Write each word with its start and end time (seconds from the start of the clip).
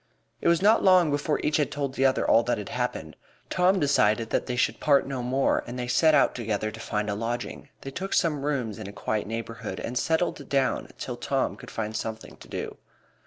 It 0.41 0.47
was 0.47 0.63
not 0.63 0.83
long 0.83 1.11
before 1.11 1.39
each 1.43 1.57
had 1.57 1.71
told 1.71 1.93
the 1.93 2.07
other 2.07 2.27
all 2.27 2.41
that 2.45 2.57
had 2.57 2.69
happened. 2.69 3.15
Tom 3.51 3.79
decided 3.79 4.31
that 4.31 4.47
they 4.47 4.55
should 4.55 4.79
part 4.79 5.05
no 5.05 5.21
more, 5.21 5.63
and 5.67 5.77
they 5.77 5.87
set 5.87 6.15
out 6.15 6.33
together 6.33 6.71
to 6.71 6.79
find 6.79 7.07
a 7.07 7.13
lodging. 7.13 7.69
They 7.81 7.91
took 7.91 8.15
some 8.15 8.43
rooms 8.43 8.79
in 8.79 8.87
a 8.87 8.91
quiet 8.93 9.27
neighborhood 9.27 9.79
and 9.79 9.95
settled 9.95 10.37
down 10.49 10.85
together 10.87 10.95
till 10.97 11.17
Tom 11.17 11.55
could 11.55 11.69
find 11.69 11.95
something 11.95 12.35
to 12.37 12.47
do. 12.47 12.77